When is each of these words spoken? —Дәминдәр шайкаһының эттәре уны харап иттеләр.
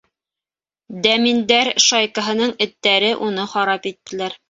—Дәминдәр 1.07 1.71
шайкаһының 1.89 2.57
эттәре 2.69 3.15
уны 3.31 3.49
харап 3.57 3.91
иттеләр. 3.95 4.39